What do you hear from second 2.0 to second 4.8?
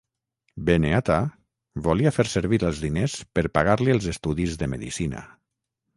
fer servir els diners per pagar-li els estudis de